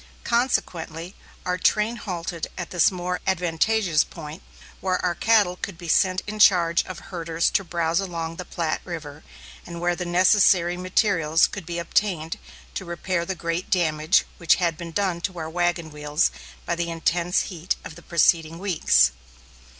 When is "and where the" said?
9.63-10.03